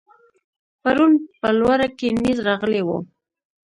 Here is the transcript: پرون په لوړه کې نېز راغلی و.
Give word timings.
پرون 0.81 1.11
په 1.39 1.49
لوړه 1.59 1.87
کې 1.97 2.07
نېز 2.21 2.37
راغلی 2.47 2.81
و. 2.83 2.89